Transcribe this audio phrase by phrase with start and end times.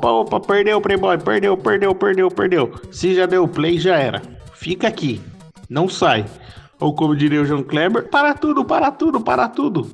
[0.00, 2.72] opa, opa, perdeu, Playboy, perdeu, perdeu, perdeu, perdeu.
[2.90, 4.22] Se já deu play, já era.
[4.54, 5.20] Fica aqui,
[5.68, 6.24] não sai.
[6.78, 9.90] Ou como diria o João Kleber, para tudo, para tudo, para tudo.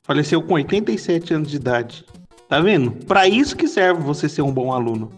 [0.03, 2.03] Faleceu com 87 anos de idade.
[2.49, 2.91] Tá vendo?
[3.05, 5.09] Para isso que serve você ser um bom aluno.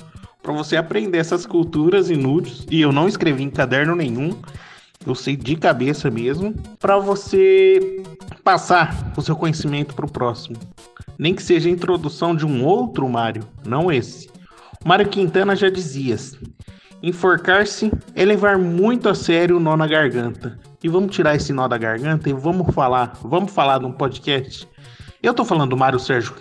[0.44, 2.68] Para você aprender essas culturas inúteis.
[2.70, 4.36] E eu não escrevi em caderno nenhum.
[5.04, 6.54] Eu sei de cabeça mesmo.
[6.80, 8.04] Para você
[8.44, 10.60] passar o seu conhecimento para o próximo
[11.20, 14.30] nem que seja a introdução de um outro Mário, não esse.
[14.86, 16.16] Mário Quintana já dizia:
[17.04, 20.58] enforcar-se é levar muito a sério o nó na garganta.
[20.82, 24.66] E vamos tirar esse nó da garganta e vamos falar, vamos falar num podcast.
[25.22, 26.34] Eu tô falando do Mário Sérgio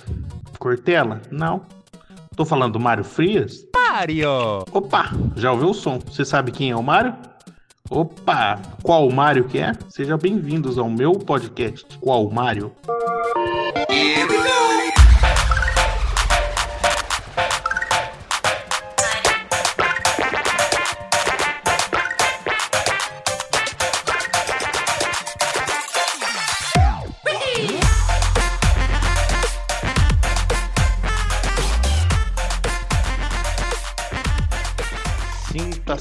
[0.61, 1.21] Cortella?
[1.33, 1.63] Não.
[2.37, 3.67] Tô falando do Mário Frias?
[3.75, 4.65] Mário!
[4.71, 5.99] Opa, já ouviu o som?
[6.07, 7.17] Você sabe quem é o Mário?
[7.91, 9.73] Opa, qual o Mário que é?
[9.89, 11.85] Sejam bem-vindos ao meu podcast.
[12.01, 12.71] Qual o Mário?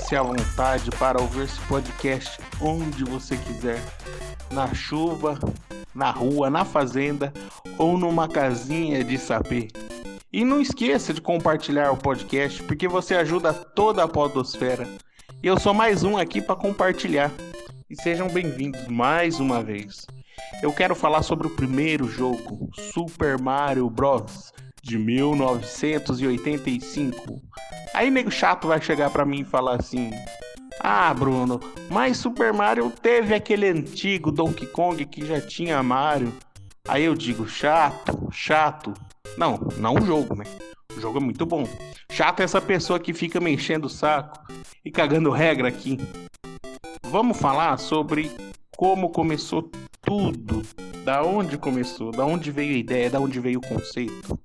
[0.07, 3.83] Sinta-se à vontade para ouvir esse podcast onde você quiser,
[4.51, 5.37] na chuva,
[5.93, 7.33] na rua, na fazenda
[7.77, 9.67] ou numa casinha de sapê.
[10.31, 14.87] E não esqueça de compartilhar o podcast, porque você ajuda toda a podosfera.
[15.43, 17.29] E eu sou mais um aqui para compartilhar.
[17.89, 20.05] E sejam bem-vindos mais uma vez.
[20.63, 24.53] Eu quero falar sobre o primeiro jogo, Super Mario Bros.
[24.81, 27.41] de 1985.
[27.97, 30.11] Aí nego chato vai chegar para mim e falar assim:
[30.81, 31.59] ah, Bruno,
[31.89, 36.31] mas Super Mario teve aquele antigo Donkey Kong que já tinha Mario.
[36.87, 38.93] Aí eu digo, chato, chato.
[39.35, 40.43] Não, não o jogo, né?
[40.95, 41.67] O jogo é muito bom.
[42.11, 44.45] Chato é essa pessoa que fica me enchendo o saco
[44.85, 45.97] e cagando regra aqui.
[47.01, 48.29] Vamos falar sobre
[48.75, 49.71] como começou
[50.03, 50.61] tudo.
[51.03, 54.37] Da onde começou, da onde veio a ideia, da onde veio o conceito.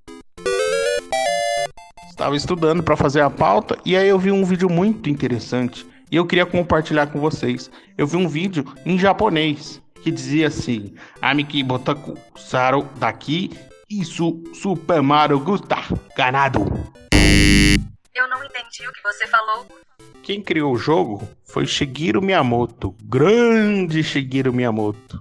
[2.12, 6.16] Estava estudando para fazer a pauta e aí eu vi um vídeo muito interessante e
[6.16, 7.70] eu queria compartilhar com vocês.
[7.96, 10.92] Eu vi um vídeo em japonês que dizia assim:
[11.22, 13.50] Amiki Botaku Saro daqui
[13.88, 15.78] isso Super Mario Gusta
[16.14, 16.60] ganado.
[18.14, 19.66] Eu não entendi o que você falou.
[20.22, 25.18] Quem criou o jogo foi Shigeru Miyamoto, grande Shigeru Miyamoto.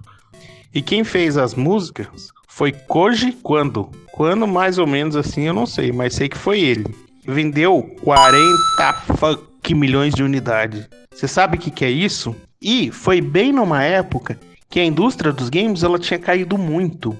[0.74, 3.90] E quem fez as músicas foi Koji Quando.
[4.12, 6.84] Quando mais ou menos assim, eu não sei, mas sei que foi ele.
[7.26, 10.86] Vendeu 40 fuck milhões de unidades.
[11.10, 12.36] Você sabe o que, que é isso?
[12.60, 17.16] E foi bem numa época que a indústria dos games ela tinha caído muito.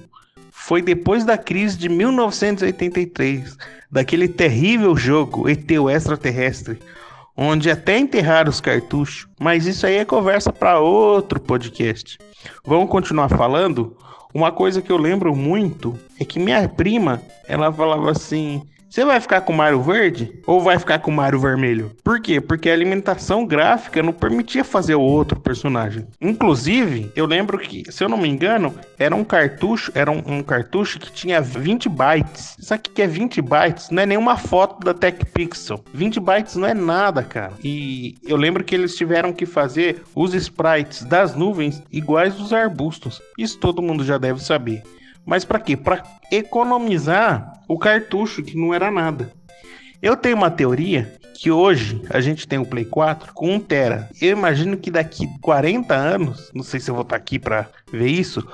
[0.51, 3.57] Foi depois da crise de 1983,
[3.91, 6.77] daquele terrível jogo ET o Extraterrestre,
[7.35, 12.19] onde até enterraram os cartuchos, mas isso aí é conversa para outro podcast.
[12.63, 13.97] Vamos continuar falando?
[14.33, 19.19] Uma coisa que eu lembro muito é que minha prima, ela falava assim: você vai
[19.19, 21.95] ficar com o Mario verde ou vai ficar com o Mario vermelho?
[22.03, 22.39] Por quê?
[22.39, 26.05] Porque a alimentação gráfica não permitia fazer o outro personagem.
[26.21, 30.43] Inclusive, eu lembro que, se eu não me engano, era um cartucho, era um, um
[30.43, 32.55] cartucho que tinha 20 bytes.
[32.59, 35.83] Isso aqui que é 20 bytes não é nenhuma foto da TechPixel.
[35.91, 37.53] 20 bytes não é nada, cara.
[37.63, 43.19] E eu lembro que eles tiveram que fazer os sprites das nuvens iguais dos arbustos.
[43.39, 44.83] Isso todo mundo já deve saber.
[45.25, 45.75] Mas para quê?
[45.75, 49.31] Para economizar o cartucho, que não era nada.
[50.01, 54.09] Eu tenho uma teoria que hoje a gente tem o Play 4 com 1 tera.
[54.21, 58.07] Eu imagino que daqui 40 anos, não sei se eu vou estar aqui para ver
[58.07, 58.47] isso,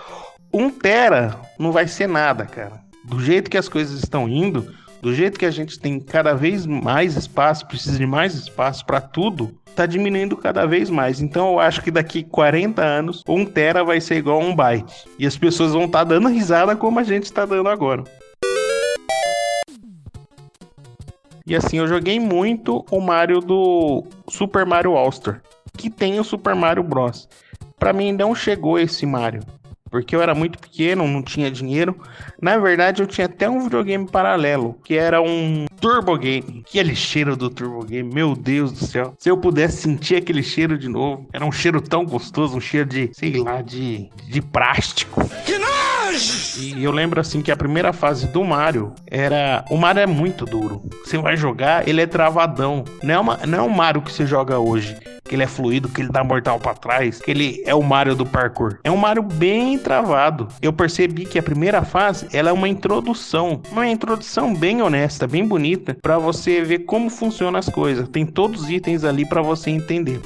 [0.54, 2.82] 1 tera não vai ser nada, cara.
[3.04, 6.66] Do jeito que as coisas estão indo, do jeito que a gente tem cada vez
[6.66, 11.22] mais espaço, precisa de mais espaço para tudo, tá diminuindo cada vez mais.
[11.22, 15.06] Então eu acho que daqui 40 anos, 1 tera vai ser igual a 1 byte.
[15.18, 18.04] E as pessoas vão estar tá dando risada como a gente está dando agora.
[21.50, 25.42] E assim, eu joguei muito o Mario do Super Mario All-Star,
[25.76, 27.28] que tem o Super Mario Bros.
[27.76, 29.42] Para mim não chegou esse Mario.
[29.90, 31.96] Porque eu era muito pequeno, não tinha dinheiro.
[32.42, 36.64] Na verdade, eu tinha até um videogame paralelo, que era um Turbo Game.
[36.68, 39.14] Aquele cheiro do Turbo Game, meu Deus do céu.
[39.18, 42.88] Se eu pudesse sentir aquele cheiro de novo, era um cheiro tão gostoso, um cheiro
[42.88, 45.22] de, sei lá, de, de plástico.
[45.46, 46.60] Que nojo!
[46.60, 49.64] E eu lembro assim que a primeira fase do Mario era.
[49.70, 50.82] O Mario é muito duro.
[51.04, 52.84] Você vai jogar, ele é travadão.
[53.04, 54.98] Não é, uma, não é um Mario que você joga hoje
[55.30, 58.16] que ele é fluido, que ele dá mortal para trás, que ele é o Mario
[58.16, 58.80] do parkour.
[58.84, 60.48] É um Mario bem travado.
[60.60, 65.48] Eu percebi que a primeira fase, ela é uma introdução, uma introdução bem honesta, bem
[65.48, 68.10] bonita, para você ver como funcionam as coisas.
[68.10, 70.20] Tem todos os itens ali para você entender.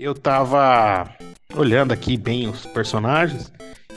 [0.00, 1.10] Eu tava
[1.54, 3.52] olhando aqui bem os personagens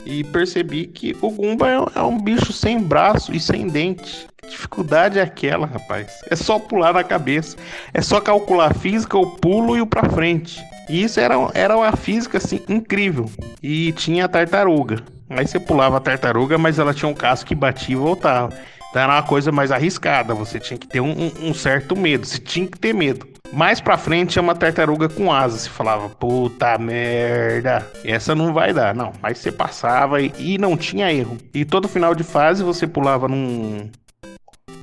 [0.06, 4.26] e percebi que o Goomba é um bicho sem braço e sem dente.
[4.36, 6.20] Que dificuldade é aquela, rapaz?
[6.30, 7.56] É só pular na cabeça.
[7.92, 10.62] É só calcular a física, o pulo e o pra frente.
[10.88, 13.28] E isso era, era uma física assim incrível.
[13.62, 15.02] E tinha a tartaruga.
[15.28, 18.52] Aí você pulava a tartaruga, mas ela tinha um casco que batia e voltava.
[18.90, 20.32] Então era uma coisa mais arriscada.
[20.34, 22.24] Você tinha que ter um, um certo medo.
[22.24, 23.26] Você tinha que ter medo.
[23.52, 25.62] Mais pra frente é uma tartaruga com asas.
[25.62, 28.94] Você falava, puta merda, essa não vai dar.
[28.94, 31.38] Não, mas você passava e, e não tinha erro.
[31.54, 33.90] E todo final de fase você pulava num.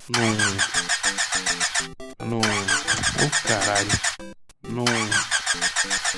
[0.09, 0.35] num.
[2.25, 2.41] num.
[2.41, 3.89] Oh, caralho.
[4.67, 4.85] Num.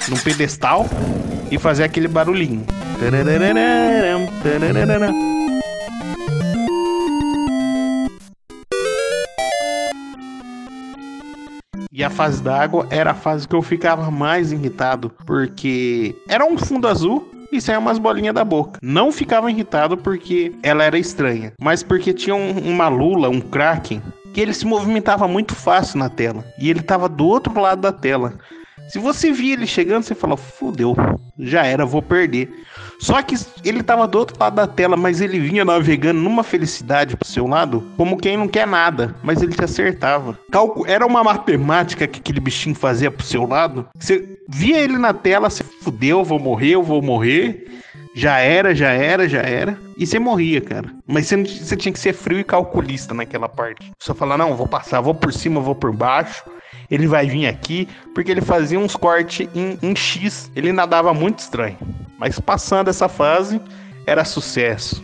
[0.09, 0.85] num pedestal
[1.51, 2.65] e fazia aquele barulhinho.
[2.99, 5.44] Tararararam, tararararam.
[12.05, 16.87] A fase d'água era a fase que eu ficava mais irritado, porque era um fundo
[16.87, 18.79] azul e saia umas bolinhas da boca.
[18.81, 24.01] Não ficava irritado porque ela era estranha, mas porque tinha um, uma lula, um kraken,
[24.33, 26.45] que ele se movimentava muito fácil na tela.
[26.59, 28.33] E ele estava do outro lado da tela.
[28.87, 30.95] Se você via ele chegando, você fala, fudeu,
[31.39, 32.53] já era, vou perder.
[32.99, 37.15] Só que ele tava do outro lado da tela, mas ele vinha navegando numa felicidade
[37.15, 40.37] pro seu lado, como quem não quer nada, mas ele te acertava.
[40.87, 43.87] Era uma matemática que aquele bichinho fazia pro seu lado.
[43.99, 47.65] Você via ele na tela, você fudeu, vou morrer, eu vou morrer.
[48.15, 49.77] Já era, já era, já era.
[49.97, 50.89] E você morria, cara.
[51.05, 53.91] Mas você, você tinha que ser frio e calculista naquela parte.
[53.99, 56.43] Só falar, não, vou passar, vou por cima, vou por baixo
[56.89, 60.51] ele vai vir aqui, porque ele fazia uns cortes em, em X.
[60.55, 61.77] Ele nadava muito estranho.
[62.17, 63.59] Mas passando essa fase,
[64.05, 65.03] era sucesso.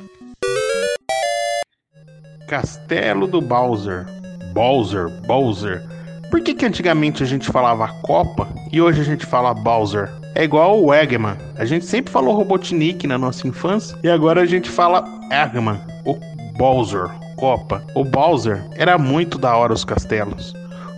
[2.47, 4.05] Castelo do Bowser.
[4.53, 5.81] Bowser, Bowser.
[6.29, 10.09] Por que, que antigamente a gente falava Copa e hoje a gente fala Bowser?
[10.35, 11.35] É igual o Eggman.
[11.57, 16.17] A gente sempre falou Robotnik na nossa infância e agora a gente fala Eggman, o
[16.57, 17.83] Bowser, Copa.
[17.95, 20.53] O Bowser era muito da hora os castelos.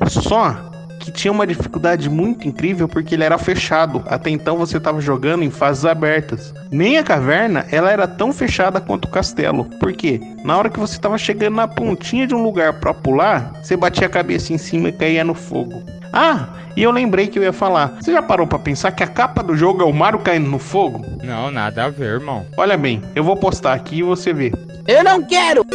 [0.08, 0.73] Só
[1.04, 4.02] que tinha uma dificuldade muito incrível porque ele era fechado.
[4.08, 6.54] Até então você estava jogando em fases abertas.
[6.72, 9.66] Nem a caverna ela era tão fechada quanto o castelo.
[9.66, 10.22] Por quê?
[10.46, 14.08] Na hora que você estava chegando na pontinha de um lugar para pular, você batia
[14.08, 15.84] a cabeça em cima e caía no fogo.
[16.14, 16.48] Ah,
[16.78, 17.98] e eu lembrei que eu ia falar.
[18.00, 20.60] Você já parou para pensar que a capa do jogo é o Mario caindo no
[20.60, 21.06] fogo?
[21.22, 22.46] Não, nada a ver, irmão.
[22.56, 24.54] Olha bem, eu vou postar aqui e você vê.
[24.88, 25.66] Eu não quero!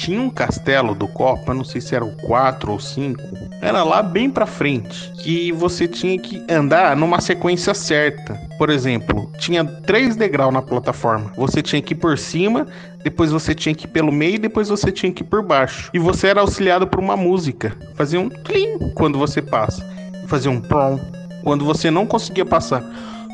[0.00, 3.20] Tinha um castelo do Copa, não sei se era o 4 ou 5,
[3.60, 8.34] era lá bem pra frente, que você tinha que andar numa sequência certa.
[8.56, 11.30] Por exemplo, tinha três degraus na plataforma.
[11.36, 12.66] Você tinha que ir por cima,
[13.04, 15.90] depois você tinha que ir pelo meio depois você tinha que ir por baixo.
[15.92, 17.76] E você era auxiliado por uma música.
[17.94, 19.86] Fazia um tlim quando você passa.
[20.28, 20.98] Fazia um prom
[21.44, 22.82] quando você não conseguia passar.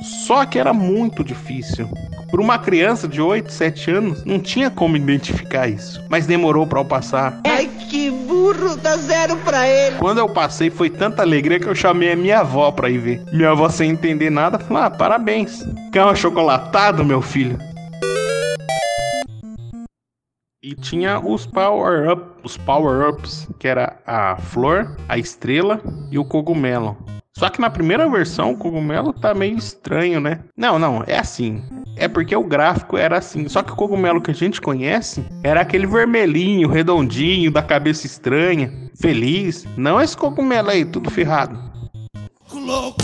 [0.03, 1.89] Só que era muito difícil.
[2.31, 6.03] Por uma criança de 8, 7 anos, não tinha como identificar isso.
[6.09, 7.41] Mas demorou para eu passar.
[7.47, 9.97] Ai, que burro, dá zero pra ele.
[9.97, 13.23] Quando eu passei, foi tanta alegria que eu chamei a minha avó pra ir ver.
[13.33, 15.65] Minha avó, sem entender nada, falou: Ah, parabéns.
[15.93, 17.59] Quer um achocolatado, meu filho?
[20.63, 26.19] E tinha os power up, os power ups, que era a flor, a estrela e
[26.19, 26.97] o cogumelo.
[27.37, 30.41] Só que na primeira versão o cogumelo tá meio estranho, né?
[30.57, 31.63] Não, não, é assim.
[31.95, 33.47] É porque o gráfico era assim.
[33.47, 38.73] Só que o cogumelo que a gente conhece era aquele vermelhinho, redondinho, da cabeça estranha,
[38.99, 39.67] feliz.
[39.77, 41.61] Não esse cogumelo aí, tudo ferrado.
[42.51, 43.03] Louco,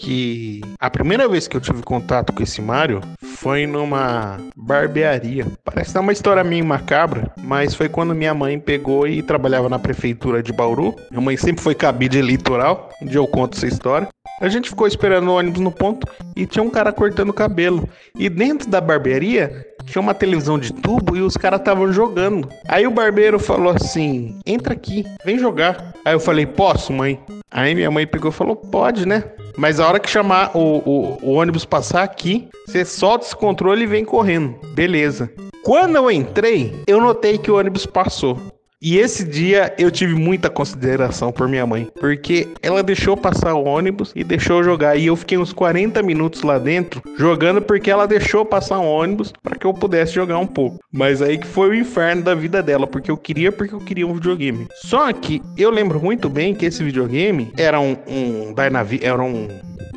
[0.00, 3.02] que a primeira vez que eu tive contato com esse Mario
[3.36, 5.46] foi numa barbearia.
[5.62, 9.78] Parece dar uma história meio macabra, mas foi quando minha mãe pegou e trabalhava na
[9.78, 10.96] prefeitura de Bauru.
[11.10, 14.08] Minha mãe sempre foi cabide eleitoral, um dia eu conto essa história.
[14.40, 17.86] A gente ficou esperando o ônibus no ponto e tinha um cara cortando cabelo.
[18.18, 22.48] E dentro da barbearia tinha uma televisão de tubo e os caras estavam jogando.
[22.66, 25.92] Aí o barbeiro falou assim: entra aqui, vem jogar.
[26.06, 27.20] Aí eu falei: posso, mãe?
[27.50, 29.24] Aí minha mãe pegou e falou: pode, né?
[29.56, 33.82] Mas a hora que chamar o, o, o ônibus passar aqui, você solta esse controle
[33.82, 34.54] e vem correndo.
[34.74, 35.30] Beleza.
[35.62, 38.38] Quando eu entrei, eu notei que o ônibus passou.
[38.82, 43.64] E esse dia eu tive muita consideração por minha mãe, porque ela deixou passar o
[43.64, 44.96] ônibus e deixou jogar.
[44.96, 49.34] E eu fiquei uns 40 minutos lá dentro jogando porque ela deixou passar o ônibus
[49.42, 50.78] para que eu pudesse jogar um pouco.
[50.90, 54.06] Mas aí que foi o inferno da vida dela, porque eu queria porque eu queria
[54.06, 54.66] um videogame.
[54.76, 59.46] Só que eu lembro muito bem que esse videogame era um, um Dynavi, era um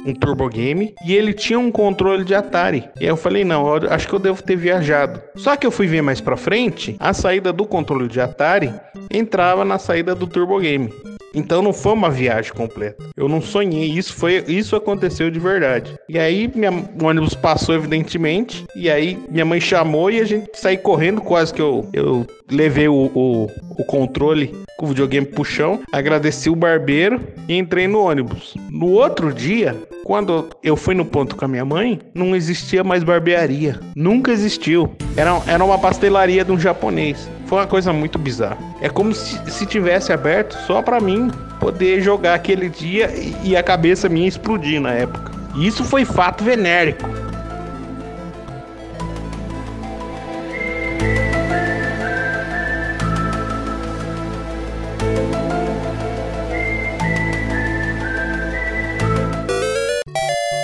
[0.06, 2.90] um Turbo Game e ele tinha um controle de Atari.
[3.00, 5.22] E aí eu falei, não, eu acho que eu devo ter viajado.
[5.36, 8.73] Só que eu fui ver mais pra frente, a saída do controle de Atari
[9.12, 10.90] entrava na saída do Turbo Game.
[11.34, 13.04] Então não foi uma viagem completa.
[13.18, 15.96] Eu não sonhei, isso foi, isso aconteceu de verdade.
[16.08, 20.52] E aí minha, o ônibus passou evidentemente, e aí minha mãe chamou e a gente
[20.54, 23.48] saiu correndo, quase que eu, eu levei o, o,
[23.80, 28.54] o controle com o videogame pro chão, agradeci o barbeiro e entrei no ônibus.
[28.70, 33.04] No outro dia, quando eu fui no ponto com a minha mãe, não existia mais
[33.04, 33.80] barbearia.
[33.96, 34.94] Nunca existiu.
[35.16, 37.30] Era, era uma pastelaria de um japonês.
[37.54, 38.58] Foi uma coisa muito bizarra.
[38.82, 41.30] É como se, se tivesse aberto só para mim
[41.60, 45.32] poder jogar aquele dia e, e a cabeça minha explodir na época.
[45.56, 47.08] Isso foi fato venérico.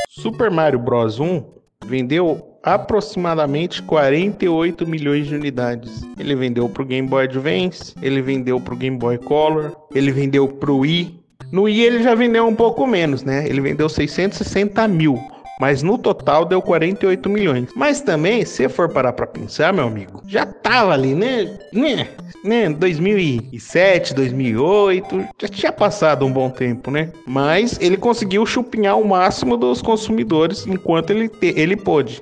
[0.10, 1.44] Super Mario Bros 1
[1.86, 6.06] vendeu aproximadamente 48 milhões de unidades.
[6.18, 10.12] Ele vendeu para o Game Boy Advance, ele vendeu para o Game Boy Color, ele
[10.12, 11.20] vendeu para o Wii.
[11.52, 13.48] No Wii ele já vendeu um pouco menos, né?
[13.48, 15.20] Ele vendeu 660 mil
[15.60, 17.68] mas no total deu 48 milhões.
[17.76, 21.60] Mas também, se for parar para pensar, meu amigo, já tava ali, né?
[21.74, 22.08] Né?
[22.44, 22.70] né?
[22.70, 27.12] 2007, 2008, já tinha passado um bom tempo, né?
[27.28, 32.22] Mas ele conseguiu chupinhar o máximo dos consumidores enquanto ele, ele pôde.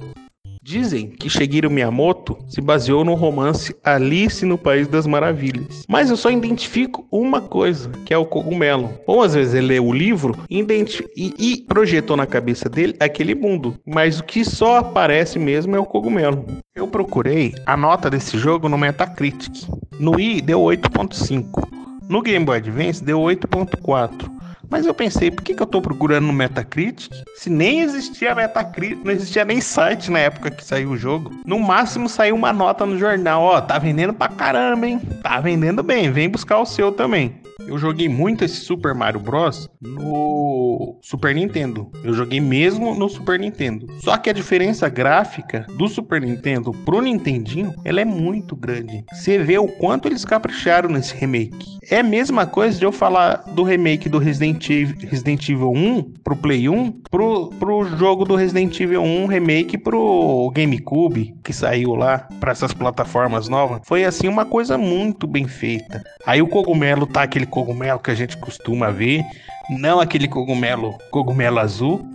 [0.67, 5.85] Dizem que Shigeru Miyamoto se baseou no romance Alice no País das Maravilhas.
[5.87, 8.89] Mas eu só identifico uma coisa, que é o cogumelo.
[9.07, 13.79] Ou às vezes ele lê o livro e, e projetou na cabeça dele aquele mundo.
[13.85, 16.45] Mas o que só aparece mesmo é o cogumelo.
[16.75, 19.69] Eu procurei a nota desse jogo no Metacritic.
[19.97, 21.65] No i deu 8.5.
[22.09, 24.36] No Game Boy Advance deu 8.4.
[24.69, 27.11] Mas eu pensei, por que, que eu tô procurando no Metacritic?
[27.35, 31.31] Se nem existia Metacritic, não existia nem site na época que saiu o jogo.
[31.45, 34.99] No máximo saiu uma nota no jornal, ó, tá vendendo pra caramba, hein?
[35.23, 37.41] Tá vendendo bem, vem buscar o seu também.
[37.67, 41.91] Eu joguei muito esse Super Mario Bros no Super Nintendo.
[42.01, 43.87] Eu joguei mesmo no Super Nintendo.
[43.99, 49.03] Só que a diferença gráfica do Super Nintendo pro Nintendinho, ela é muito grande.
[49.11, 51.77] Você vê o quanto eles capricharam nesse remake.
[51.89, 56.13] É a mesma coisa de eu falar do remake do Resident Evil, Resident Evil 1
[56.23, 61.95] pro Play 1 pro, pro jogo do Resident Evil 1 remake pro GameCube que saiu
[61.95, 63.81] lá para essas plataformas novas.
[63.83, 66.03] Foi assim uma coisa muito bem feita.
[66.25, 69.23] Aí o cogumelo tá aquele cogumelo que a gente costuma ver,
[69.69, 72.07] não aquele cogumelo, cogumelo azul.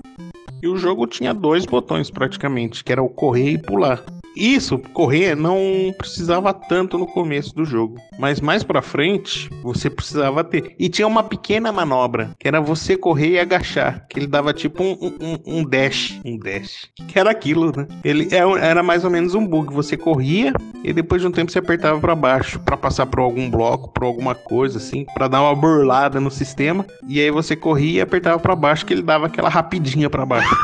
[0.62, 4.00] E o jogo tinha dois botões praticamente, que era o correr e pular.
[4.36, 5.58] Isso, correr não
[5.96, 10.74] precisava tanto no começo do jogo, mas mais para frente você precisava ter.
[10.78, 14.82] E tinha uma pequena manobra, que era você correr e agachar, que ele dava tipo
[14.82, 17.86] um, um, um dash, um dash, que era aquilo, né?
[18.04, 20.52] Ele é era mais ou menos um bug, você corria
[20.84, 24.04] e depois de um tempo você apertava para baixo para passar por algum bloco, por
[24.04, 28.38] alguma coisa assim, para dar uma burlada no sistema, e aí você corria e apertava
[28.38, 30.54] para baixo que ele dava aquela rapidinha para baixo.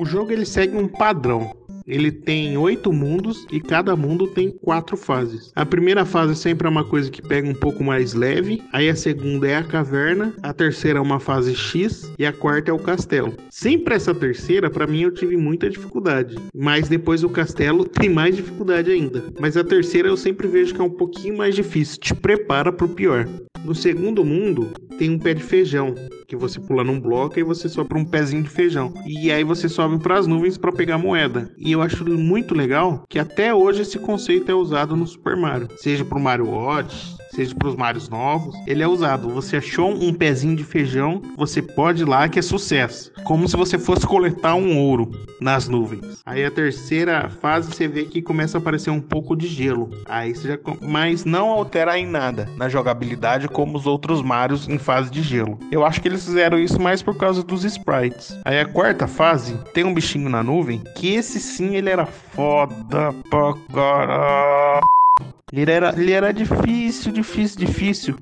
[0.00, 1.54] O jogo ele segue um padrão.
[1.86, 5.52] Ele tem oito mundos e cada mundo tem quatro fases.
[5.54, 8.96] A primeira fase sempre é uma coisa que pega um pouco mais leve, aí a
[8.96, 12.78] segunda é a caverna, a terceira é uma fase X e a quarta é o
[12.78, 13.34] castelo.
[13.50, 18.34] Sempre essa terceira, para mim, eu tive muita dificuldade, mas depois o castelo tem mais
[18.34, 19.24] dificuldade ainda.
[19.38, 22.86] Mas a terceira eu sempre vejo que é um pouquinho mais difícil, te prepara para
[22.86, 23.28] o pior.
[23.64, 25.94] No segundo mundo tem um pé de feijão,
[26.26, 28.92] que você pula num bloco e você sobe para um pezinho de feijão.
[29.06, 31.52] E aí você sobe para as nuvens para pegar moeda.
[31.58, 35.68] E eu acho muito legal que até hoje esse conceito é usado no Super Mario,
[35.76, 39.28] seja pro Mario Odyssey, seja para os Marios novos, ele é usado.
[39.30, 43.12] Você achou um pezinho de feijão, você pode ir lá que é sucesso.
[43.24, 45.10] Como se você fosse coletar um ouro
[45.40, 46.22] nas nuvens.
[46.26, 49.90] Aí a terceira fase você vê que começa a aparecer um pouco de gelo.
[50.06, 54.78] Aí você já, mas não altera em nada na jogabilidade como os outros Marios em
[54.78, 55.58] fase de gelo.
[55.70, 58.38] Eu acho que eles fizeram isso mais por causa dos sprites.
[58.44, 63.12] Aí a quarta fase tem um bichinho na nuvem que esse sim ele era foda
[63.30, 64.99] pra caralho.
[65.52, 68.16] Ele era, ele era difícil, difícil, difícil.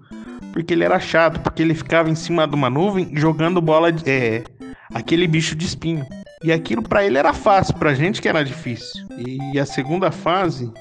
[0.52, 4.08] Porque ele era chato, porque ele ficava em cima de uma nuvem jogando bola de.
[4.08, 4.44] É,
[4.92, 6.06] aquele bicho de espinho.
[6.42, 9.06] E aquilo para ele era fácil, pra gente que era difícil.
[9.52, 10.72] E a segunda fase,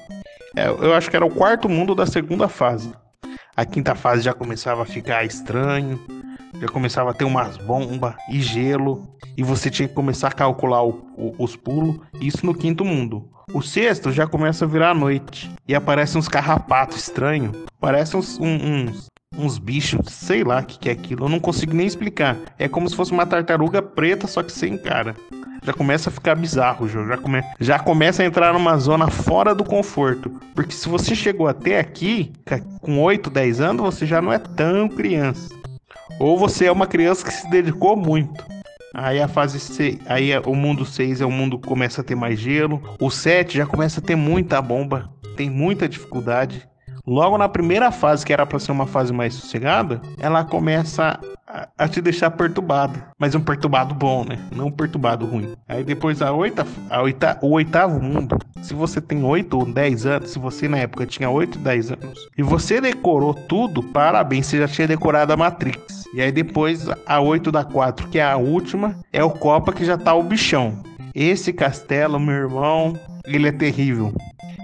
[0.56, 2.92] é, eu acho que era o quarto mundo da segunda fase.
[3.56, 6.00] A quinta fase já começava a ficar estranho,
[6.60, 10.82] já começava a ter umas bombas e gelo, e você tinha que começar a calcular
[10.82, 13.28] o, o, os pulos, isso no quinto mundo.
[13.52, 19.06] O sexto já começa a virar noite, e aparecem uns carrapatos estranhos, parecem uns, uns,
[19.36, 22.36] uns bichos, sei lá o que, que é aquilo, eu não consigo nem explicar.
[22.58, 25.14] É como se fosse uma tartaruga preta, só que sem cara.
[25.62, 27.42] Já começa a ficar bizarro o jogo, já, come...
[27.60, 30.30] já começa a entrar numa zona fora do conforto.
[30.54, 32.32] Porque se você chegou até aqui,
[32.80, 35.48] com 8, 10 anos, você já não é tão criança.
[36.18, 38.44] Ou você é uma criança que se dedicou muito.
[38.94, 42.14] Aí a fase 6, aí o mundo 6 é o mundo que começa a ter
[42.14, 42.82] mais gelo.
[43.00, 46.68] O 7 já começa a ter muita bomba, tem muita dificuldade.
[47.08, 51.18] Logo na primeira fase, que era para ser uma fase mais sossegada, ela começa
[51.78, 53.02] a, te deixar perturbado.
[53.18, 54.38] Mas um perturbado bom, né?
[54.54, 55.54] Não um perturbado ruim.
[55.66, 58.36] Aí depois a oita, a oita, o oitavo mundo.
[58.60, 62.28] Se você tem 8 ou 10 anos, se você na época tinha 8, 10 anos,
[62.36, 66.04] e você decorou tudo, parabéns, você já tinha decorado a Matrix.
[66.12, 69.82] E aí depois a 8 da 4, que é a última, é o Copa que
[69.82, 70.82] já tá o bichão.
[71.14, 72.92] Esse castelo, meu irmão,
[73.34, 74.12] ele é terrível.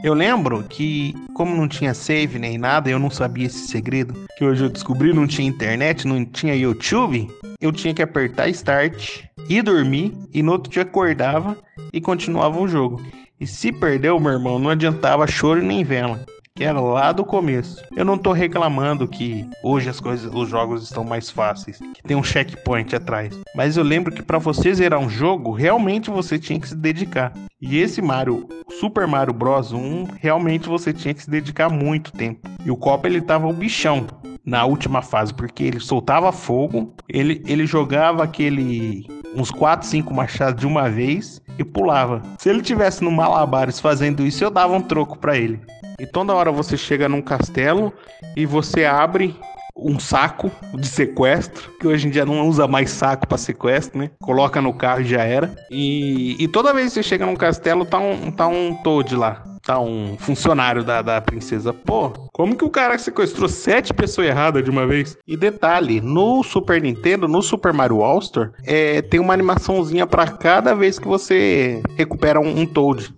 [0.02, 4.14] Eu lembro que, como não tinha save nem nada, eu não sabia esse segredo.
[4.36, 7.28] Que hoje eu descobri, não tinha internet, não tinha YouTube.
[7.60, 10.12] Eu tinha que apertar Start e dormir.
[10.32, 11.56] E no outro dia acordava
[11.92, 13.02] e continuava o jogo.
[13.40, 16.20] E se perdeu, meu irmão, não adiantava choro nem vela
[16.56, 17.82] que era lá do começo.
[17.96, 22.16] Eu não tô reclamando que hoje as coisas, os jogos estão mais fáceis, que tem
[22.16, 23.36] um checkpoint atrás.
[23.56, 27.32] Mas eu lembro que para você zerar um jogo, realmente você tinha que se dedicar.
[27.60, 32.48] E esse Mario, Super Mario Bros 1, realmente você tinha que se dedicar muito tempo.
[32.64, 34.06] E o Copa ele tava o bichão
[34.46, 40.60] na última fase, porque ele soltava fogo, ele, ele jogava aquele uns 4, 5 machados
[40.60, 42.22] de uma vez e pulava.
[42.38, 45.60] Se ele tivesse no Malabares fazendo isso, eu dava um troco para ele.
[45.98, 47.92] E toda hora você chega num castelo
[48.36, 49.36] e você abre
[49.76, 54.10] um saco de sequestro, que hoje em dia não usa mais saco para sequestro, né?
[54.20, 55.54] Coloca no carro e já era.
[55.70, 59.42] E, e toda vez que você chega num castelo, tá um, tá um Toad lá.
[59.64, 61.72] Tá um funcionário da, da princesa.
[61.72, 65.16] Pô, como que o cara sequestrou sete pessoas erradas de uma vez?
[65.26, 70.74] E detalhe, no Super Nintendo, no Super Mario All-Star, é, tem uma animaçãozinha para cada
[70.74, 73.14] vez que você recupera um, um Toad.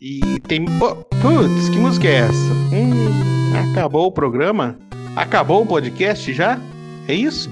[0.00, 0.64] E tem.
[0.64, 2.52] putz, que música é essa?
[2.72, 4.78] Hum, acabou o programa?
[5.14, 6.60] Acabou o podcast já?
[7.08, 7.50] É isso?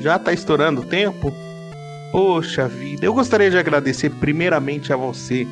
[0.00, 1.32] Já tá estourando o tempo?
[2.12, 5.46] Poxa vida, eu gostaria de agradecer primeiramente a você,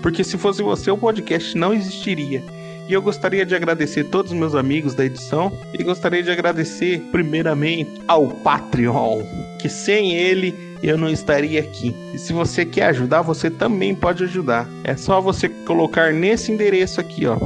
[0.00, 2.42] porque se fosse você o podcast não existiria.
[2.88, 7.00] E eu gostaria de agradecer todos os meus amigos da edição e gostaria de agradecer
[7.10, 9.22] primeiramente ao Patreon,
[9.58, 11.94] que sem ele eu não estaria aqui.
[12.12, 14.68] E se você quer ajudar, você também pode ajudar.
[14.82, 17.36] É só você colocar nesse endereço aqui, ó.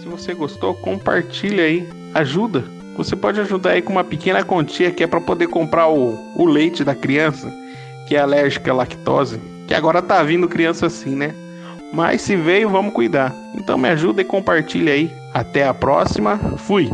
[0.00, 2.64] Se você gostou, compartilha aí, ajuda.
[2.96, 6.44] Você pode ajudar aí com uma pequena quantia que é para poder comprar o, o
[6.44, 7.52] leite da criança
[8.08, 11.34] que é alérgica à lactose, que agora tá vindo criança assim, né?
[11.92, 13.34] Mas se veio, vamos cuidar.
[13.54, 15.12] Então me ajuda e compartilha aí.
[15.34, 16.38] Até a próxima.
[16.56, 16.88] Fui.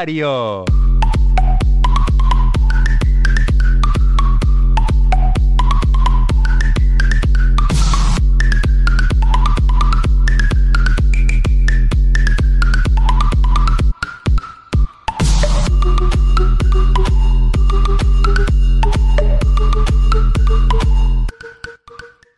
[0.00, 0.79] Mario.